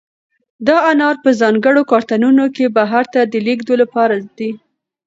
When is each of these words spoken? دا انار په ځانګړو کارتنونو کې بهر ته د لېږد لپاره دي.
دا 0.67 0.77
انار 0.91 1.15
په 1.23 1.29
ځانګړو 1.41 1.81
کارتنونو 1.91 2.45
کې 2.55 2.73
بهر 2.77 3.03
ته 3.13 3.19
د 3.31 3.33
لېږد 3.45 3.67
لپاره 3.81 4.15
دي. 4.37 4.51